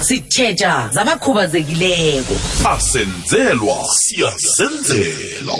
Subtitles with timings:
[0.00, 2.34] sitshetsha zabakhubazekileko.
[2.64, 5.58] Asenzelwa siyazenzela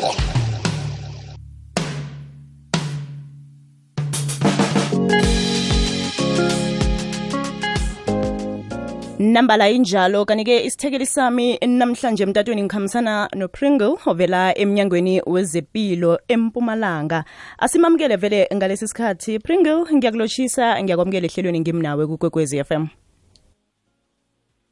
[9.18, 17.24] nambala injalo kanike isithekeli sami namhlanje emtatweni ngikhambisana nopringle ovela emnyangweni wezepilo empumalanga.
[17.58, 19.38] Asimamukele vele ngalesi sikhathi.
[19.38, 22.86] Pringle ngiyakulotshisa ngiyakwamukela ehlelweni ngimnawe kukwekwezi FM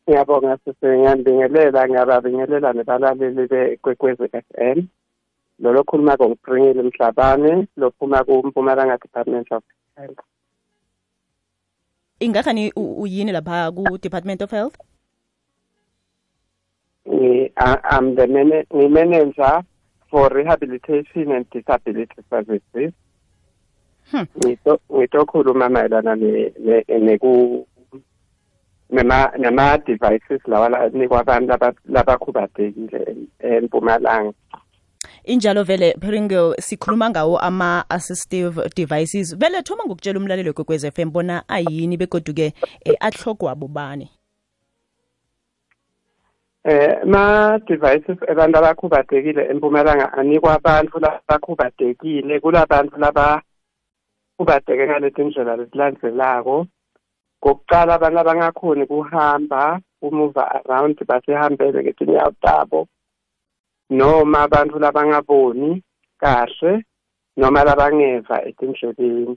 [0.05, 4.79] ngiyabonga sisi ngiyambingelela ngiyababingelela nebalaleli bekwekwezi FM
[5.59, 9.63] lo lokhuluma-ko ngipringile mhlabane lophuma kumpumalanga department of
[9.97, 10.21] health.
[12.21, 14.77] Ingakhani uyini lapha ku-department of health?
[17.07, 19.63] I'm the man manager
[20.11, 22.93] for rehabilitation and disability services.
[24.11, 24.27] Hmm.
[24.93, 26.17] ngitokhuluma mayelana
[27.01, 27.67] neku
[28.91, 34.33] nema nema devices lawa anikwa abantu laba- labakhubazekile empumalanga.
[35.25, 39.37] Injalo vele pringle sikhuluma ngawo ama-assistive devices.
[39.39, 44.11] Vele thoma ngokutshela umlaleli wekwekwez FM bona ayini begoduke eh, ahlogwa bobani?
[46.65, 53.43] Eh ma devices abantu abakhubazekile empumalanga anikwa abantu labakhubazekile kulabantu laba
[54.39, 56.67] khubazeke ngalezi ndlela lesilandzelako
[57.45, 62.81] kokuqala abantu abangakhoni kuhamba kumove around basehambele ngetinyawo tabo
[63.91, 65.83] noma abantu labangaboni
[66.21, 66.73] kahle
[67.37, 69.37] noma labangeva etindlebeni.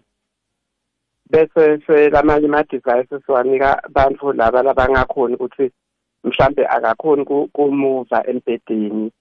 [1.32, 5.72] Bese selamanye ama-devices wanika abantu laba labangakhoni ukuthi
[6.24, 9.12] mhlambe akakhoni ku- kumuva embhedeni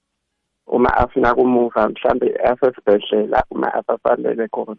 [0.66, 4.76] uma afuna kumuva mhlambe asesibhedlela uma asasalele khona.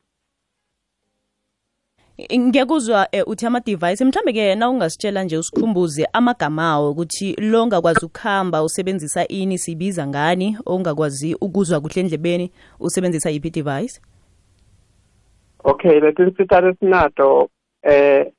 [2.38, 8.64] Ngiyakuzwa eh, uthi ama-device mhlambe-ke na ungasitshela nje usikhumbuze amagama awo ukuthi lo ongakwazi ukuhamba
[8.64, 14.02] usebenzisa ini sibiza ngani ongakwazi ukuzwa kuhle endlebeni usebenzisa yiphi device
[15.64, 17.50] okay leti nsita lesinato
[17.84, 18.32] eh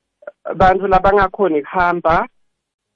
[0.55, 2.27] bantu labangakhoni kuhamba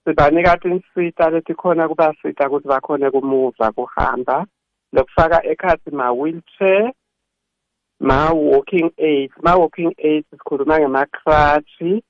[0.06, 4.46] sibanika tinsita letikhona kubasita ukuthi bakhone kumuva kuhamba.
[4.94, 6.91] Lokufaka ekhathi ma-wheelchair
[8.00, 12.02] ma-walking aids ma-walking aids sikhuluma ngema-cratch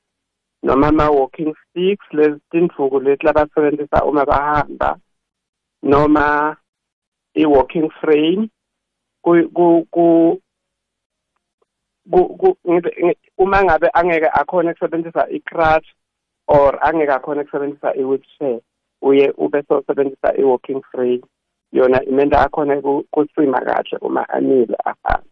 [0.63, 4.97] noma ama-walking sticks lezi tindvuku leti labasebenzisa uma bahamba
[5.83, 6.57] noma
[7.35, 8.49] i-walking frame.
[9.21, 9.49] Ku,
[9.91, 10.39] ku,
[13.37, 15.87] uma ngabe angeke akhona ukusebenzisa i-crutch
[16.47, 18.59] or angeke akhona ukusebenzisa i-wheelchair
[19.01, 21.21] uye ube sosebenzisa i-walking frame.
[21.71, 25.23] Yona imenda akhona ku- kucima kahle uma anile ahamba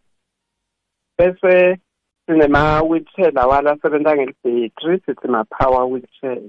[1.18, 1.78] bese
[2.26, 6.42] sinema-wheelchair lawa lasebenza ngelibhetri sithi ma-power wheelchair.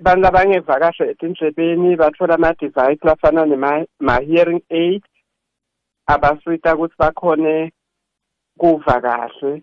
[0.00, 5.02] Bantu labangeva kahle etindlebeni bathola ama-device lafana nema-hearing aid
[6.06, 7.72] abasita ukuthi bakhone
[8.58, 9.62] kuva kahle.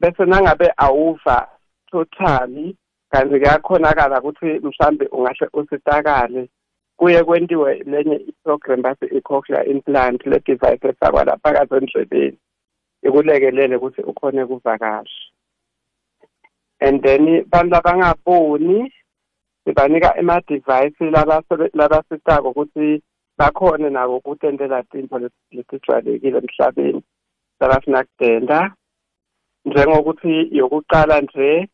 [0.00, 1.48] Bese nangabe awuva
[1.90, 2.76] totally
[3.10, 6.48] kanti kuyakhonakala ukuthi mhlambe ungahle usitakale.
[6.96, 12.38] Kuye kwentiwe lenye i-program bathi i-cochlear implant le device efakwa lapha kazendlebeni
[13.02, 15.10] ikulekelele ukuthi ukhone kuva kahle
[16.80, 18.92] and then bantu labangaboni
[19.64, 23.02] sibanika labasebe- labasitako ukuthi
[23.38, 27.02] bakhone nabo ukutendela tinto leti- letijwayelekile emhlabeni
[27.60, 28.74] labafuna kudenda.
[29.64, 31.68] Njengokuthi yokuqala nje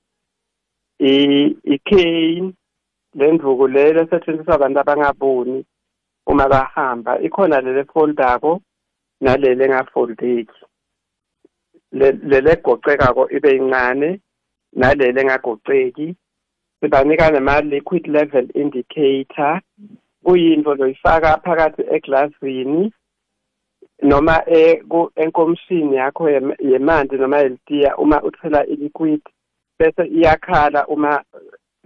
[0.99, 2.53] i-cane
[3.19, 5.65] lendvuku lelo esetshenziswa abantu abangaboni
[6.27, 7.21] uma bahamba.
[7.21, 8.61] Ikhona lele foldako
[9.21, 10.53] nalele engafoldeki
[11.93, 14.21] Le- lele egocekako ibe incane
[14.73, 16.15] nalele engagoceki
[16.81, 19.61] sibanika nema-liquid level indicator.
[20.25, 22.93] Kuyinto loyifaka phakathi eglasini
[24.03, 24.83] noma e-
[25.17, 29.21] enkomishini yakho yem- yemanti noma yelitiya uma uthela iliquid
[29.79, 31.23] bese iyakhala uma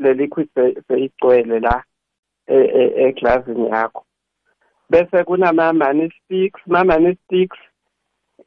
[0.02, 1.82] le liquid se- seyigcwele la
[2.46, 4.04] e- e- eglasini yakho.
[4.90, 7.58] Bese kunama money sticks ma money sticks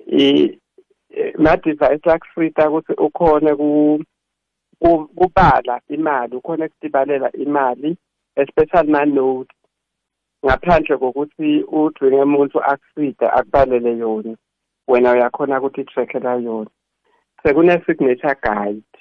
[0.07, 0.59] i
[1.37, 4.03] ma device lakusita ukuthi ukhone ku
[4.81, 7.97] ku- kubala imali ukhone kudibalela imali
[8.35, 9.55] especially ma notes
[10.45, 14.35] ngaphandle kokuthi udwinge umuntu akusida akubalele yona
[14.87, 16.69] wena uyakhona ukuthi i-trackela yona.
[17.43, 18.94] Sekune-signature guide.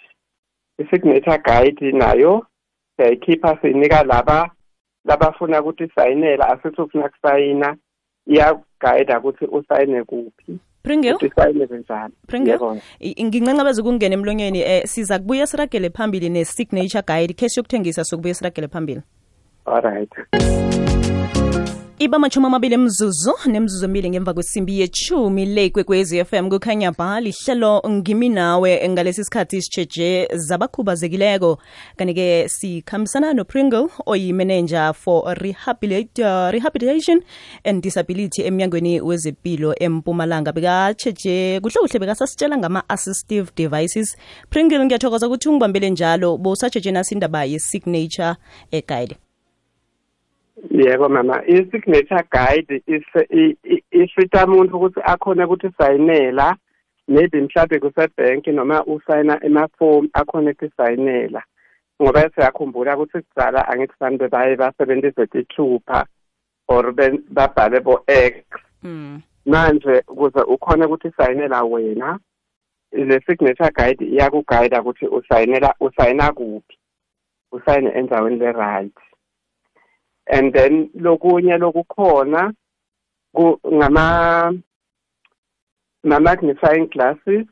[0.78, 2.46] I-signature guide nayo
[2.96, 4.50] siyayikhipha siyinika laba
[5.04, 7.76] labafuna ukuthi sayinela asithi ufuna kusayina
[8.26, 10.58] iyagayida ukuthi usayine kuphi.
[13.24, 19.02] Ngincancabeza ukungena emlonyeni eh siza kubuya siragele phambili ne-signature guide case yokuthengisa sokubuya siragele phambili.
[19.66, 20.12] Alright
[21.54, 21.73] iba
[22.08, 28.28] machumi amabili emzuzu nemzuzu emibili ngemva kwesimbi yechumi le kwekwezi FM kukhanya ba hlelo ngimi
[28.28, 31.58] nawe ngalesi sikhathi sitsheje zabakhubazekileko.
[31.96, 37.22] Kanti-ke sikhambisana nopringle oyimanager for rehabilita, rehabilitation
[37.64, 40.52] and disability emnyangweni wezempilo empumalanga.
[40.52, 44.16] Bekatsheje kuhle kuhle bekasasitshela ngama-assistive devices.
[44.50, 46.38] Pringle ngiyathokoza ukuthi ungibambele njalo.
[46.38, 48.36] Bowusatsheje nasindaba ye-signature
[48.70, 49.16] eguide
[50.70, 51.42] yebo mama.
[51.46, 52.82] I-signature guide
[53.90, 56.56] isita umuntu ukuthi akhone ukuthi sayinela
[57.08, 61.42] maybe mhlawumbe kusebhenki noma usayina emafomu akhone ukuthi sayinela
[62.02, 66.06] ngoba siyakhumbula ukuthi kudala angithi fanele baye basebenzise tithupha
[66.68, 66.92] or
[67.30, 68.44] babhale bo-x.
[68.82, 69.22] Mm.
[69.46, 72.18] manje ukuze ukhone ukuthi sayinela wena
[72.92, 76.78] le signature guide iyakugayida ukuthi usayinela usayina kuphi.
[77.52, 78.94] Usayine endaweni le-right.
[80.26, 82.52] And then lokunye lokukhona
[83.34, 84.52] ku- ngama
[86.04, 87.46] ma-magnifying glasses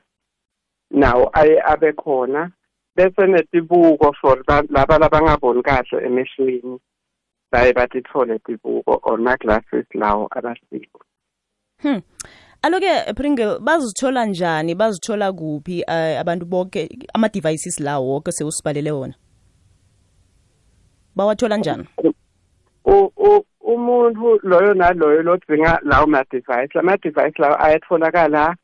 [0.91, 2.53] nawo aye abe khona.
[2.97, 6.79] Bese netibuko for ba- laba labangaboni kahle emehlweni
[7.53, 11.01] baye batithole tibuko or ma-glasses lawo abasikho.
[11.83, 12.01] Hmm.
[12.63, 14.75] Aloke Pringle bazithola njani?
[14.75, 19.15] Bazithola kuphi eh, abantu bonke ama devices lawo wonke sewusibalele wona?
[21.17, 21.89] Bawathola njani?
[23.61, 28.57] Umuntu loyo naloyo lodzinga lawo ma-device lama-device lawo ayatholakala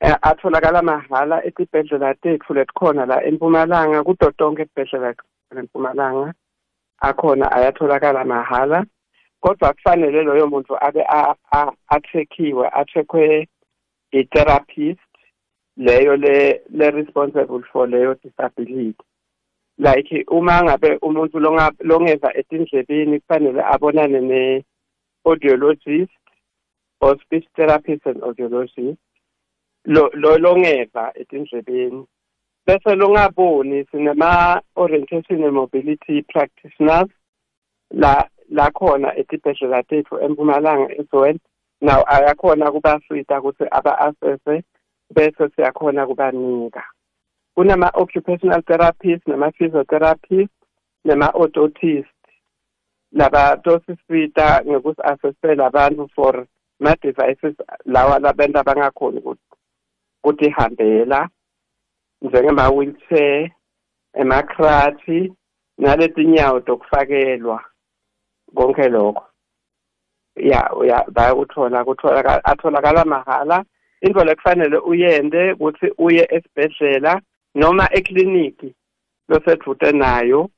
[0.00, 5.14] eh, atholakala mahhala etibhedlela tetfu letikhona la empumalanga kuto tonke etibhedlela
[5.56, 6.34] empumalanga
[7.00, 8.84] akhona ayatholakala mahhala.
[9.40, 13.48] Kodwa kufanele loyo muntu abe a- a- a-check-iwe a-check-we
[14.12, 15.00] i-therapist
[15.76, 18.96] leyo le le responsible for leyo disability.
[19.78, 21.38] Like uma ngabe umuntu
[21.80, 26.10] longeva etindlebeni kufanele abonane ne-audiologist
[27.00, 28.98] or speech therapist and audiologist.
[29.84, 32.06] Lo lo longeva etindlebeni.
[32.66, 37.10] Bese longaboni sinema-orientation and mobility practitioners
[37.90, 41.38] la la khona etibhedlela tethu empumalanga ezoel
[41.80, 44.62] naw ayakhona kubasita ukuthi aba-assesse
[45.14, 46.82] bese siyakhona kubanika.
[47.56, 50.52] Kunama-occupational therapist nama-physiotherapist
[51.04, 52.12] nama-orthotist.
[53.12, 56.46] Laba tosisita ngekusi-assessela abantu for
[56.80, 59.20] ma-devices lawa labantu abangakhoni
[60.22, 61.28] kutihambela
[62.22, 63.50] njengema-wheelchair
[64.14, 65.32] emakrathi
[65.78, 67.64] naletinyawo tokufakelwa
[68.54, 69.24] konke lokho.
[70.36, 73.64] Ya ya bayakuthola kutholakala atholakala mahhala
[74.00, 77.20] into lekufanele uyende ukuthi uye esibhedlela
[77.56, 78.74] noma ekliniki
[79.28, 80.50] losedvute nayo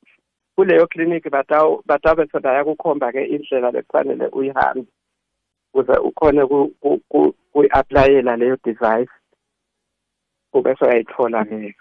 [0.57, 4.87] kuleyo kliniki bataw batawube sebayakukhomba ke indlela lekufanele uyihambe
[5.75, 9.11] ukuze ukhone ku- ku- ku- kuyi-aplayela leyo device
[10.53, 11.75] ube soyayithola leyo.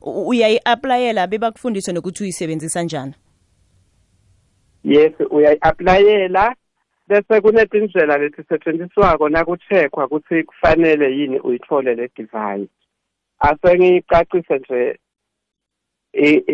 [0.00, 3.14] Uyayi-aplayela bebakufundise nokuthi uyisebenzisa njani?
[4.84, 6.54] Yes uyayi-aplayela
[7.08, 12.72] bese kunetindlela letisetshenziswako naku-checkwa ukuthi kufanele yini uyithole le device.
[13.48, 14.98] Asengiyicacise nje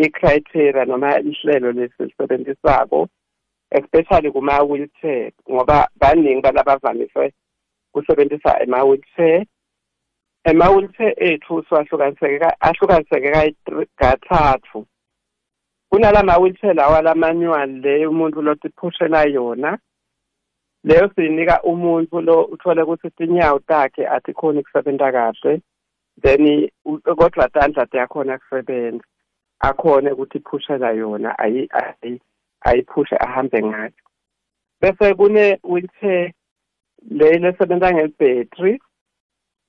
[0.04, 3.08] i-criteria noma ihlelo lesilisebenzisako
[3.70, 7.32] especially kuma-wheelchair ngoba baningi balabavamise
[7.92, 9.44] kusebenzisa ema-wheelchair.
[10.44, 13.54] Ema-wheelchair ethu siwahlukaniseke ka- ahlukaniseke
[13.96, 14.86] kathathu
[15.90, 19.78] kunalama-wheelchair lawa lamanyual leyo umuntu lotiphushela yona
[20.84, 25.60] leyo siyinika umuntu lo uthole ukuthi tinyawo takhe atikhoni kusebenta kahle.
[26.22, 26.68] Then
[27.04, 29.04] kodwa tandla tiyakhona kusebenza
[29.60, 32.20] akhone ukuthi phushela yona ayi- ayi-
[32.60, 33.92] ayiphushe ahambe ngayo.
[34.80, 36.32] Bese kune-wheelchair
[37.10, 38.80] leyo lesebenza ngebhetri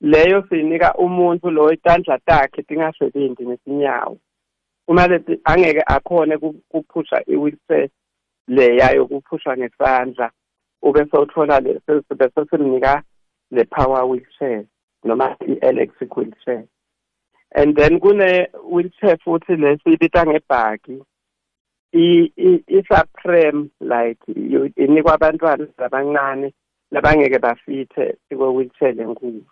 [0.00, 4.18] leyo siyinika umuntu lo itandla takhe tingasebenzi ngesinyawo
[4.88, 7.88] uma leti angeke akhone ku- kuphusha i-wheelchair
[8.48, 10.30] leya yokuphusha ngesandla
[10.82, 13.02] ube sewuthola bese simnika
[13.50, 14.64] le power wheelchair.
[15.04, 16.64] Noma i-electric wheelchair
[17.54, 21.02] and then kune wheelchair futhi lesiyibita ngebhaki
[22.68, 24.32] isa-prem like
[24.76, 26.52] inikwa abantwana labancane
[26.90, 29.44] labangeke bafithe kwe-wheelchair lenkulu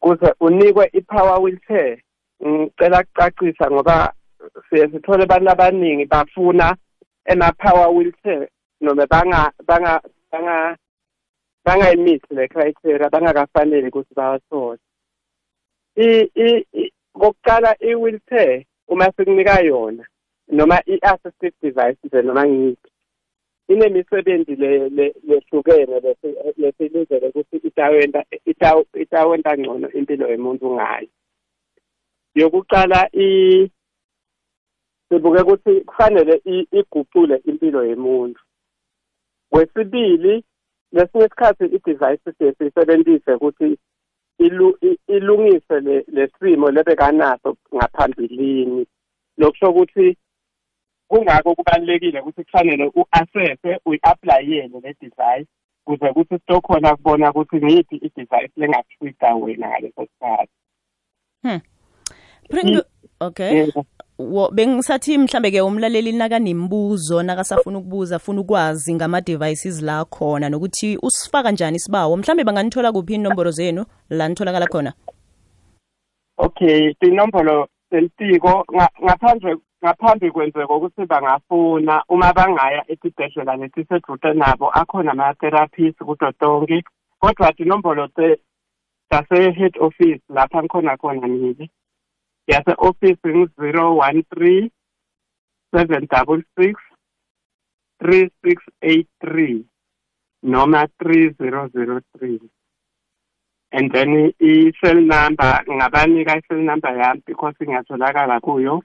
[0.00, 1.98] kuze unikwe i-power wheelchair
[2.46, 4.12] ngicela kucacisa ngoba
[4.70, 6.76] siye sithole abantu abaningi bafuna
[7.24, 8.48] ema-power wheelchair
[8.80, 10.00] noma banga banga
[10.32, 10.76] banga
[11.64, 14.78] bangayimithi le criteria bangakafanele ukuthi bawathole.
[17.12, 20.04] Kokuqala i-wheelchair uma sikunika yona
[20.48, 22.90] noma i-assistive device nje noma ngiyiphi
[23.68, 31.08] inemisebenzi le- le- lehlukene lesi- lesilizele ukuthi itawenta itaw- itawenta ngcono impilo yomuntu ngayo.
[32.34, 33.10] Yokuqala
[35.08, 36.40] sibuke ukuthi kufanele
[36.72, 38.40] iguqule impilo yomuntu.
[39.50, 40.44] Kwesibili
[40.92, 43.78] lesinye isikhathi i-device siye siyisebenzise ukuthi
[45.08, 48.86] ilungise le- lesimo lebekanaso ngaphambilini.
[49.38, 50.16] Lokusho ukuthi
[51.08, 55.46] kungako kubalulekile ukuthi kufanele u-assesse uyi-aplayele le device
[55.84, 60.52] kuze kuthi sitokhona kubona ukuthi ngiyiphi i-device lengakuhlwida wena ngaleso sikhathi.
[62.50, 62.82] Pringle
[63.20, 63.56] okay.
[63.56, 63.84] Yebo.
[64.52, 71.50] Bengisathi mhlambe ke umlaleli nakanemibuzo nakasafuna ukubuza afuna ukwazi ngama devices la khona nokuthi usifaka
[71.50, 72.16] njani isibawo?
[72.16, 74.92] Mhlambe banganithola kuphi inomboro zenu la nitholakala khona?
[76.38, 85.12] Okay inombolo selitiko nga- ngaphandle ngaphambi kwenzeka ukuthi bangafuna uma bangaya esibhedlela lesiseduze nabo akhona
[85.12, 86.82] ama-therapist kuto tonke.
[87.20, 88.08] Kodwa tinombolo
[89.10, 91.68] zase-head office lapha ngikhona khona mina
[95.72, 96.74] seven double six
[98.02, 99.64] three six eight three
[100.42, 102.40] noma three zero zero three.
[103.72, 108.82] And then i-cell number ngabanika i-cell number yami because ngiyatholakala kuyo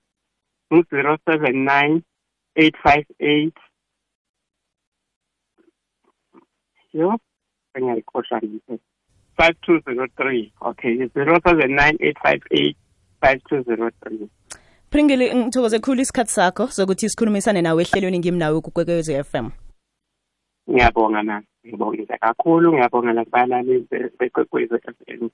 [0.72, 2.03] ngu-zero seven nine
[2.55, 3.57] eight five eight.
[6.93, 7.17] Yo
[7.75, 8.79] engiyayikhohlwa ngise
[9.38, 10.53] five two zero three.
[10.62, 12.77] Okay zero seven nine eight five eight
[13.25, 14.29] five two zero three.
[14.89, 19.50] Pringle ngithokoze khulu isikhathi sakho sokuthi sikhulumisane nawe ehlelweni ngimnawe kukwekwezi FM
[20.70, 22.74] ngiyabonga na ngibongile kakhulu.
[22.74, 23.88] Ngiyabonga nakubalaleli
[24.20, 25.29] bekwekwezi f m.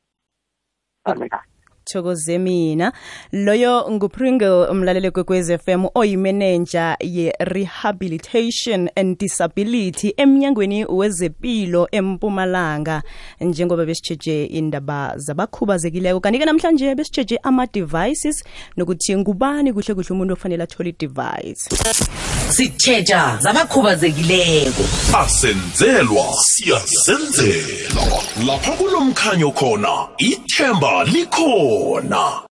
[1.94, 2.02] Baleka.
[2.02, 2.94] thokoze mina.
[3.32, 13.02] Loyo ngupringle umlaleli kwekwez fm oyimenenja ye-rehabilitation and disability emnyangweni wezepilo empumalanga.
[13.42, 18.44] Njengoba besitsheje indaba zabakhubazekileko kanti-ke namhlanje besitsheje ama-devices
[18.78, 21.70] nokuthi ngubani kuhle kuhle umuntu ofanele athole i-device.
[22.50, 24.84] Sitjheja zabakhubazekileko.
[25.18, 28.06] Asenzelwa siyasenzela
[28.48, 32.51] lapha kulomkhanyo khona ithemba likhona or not.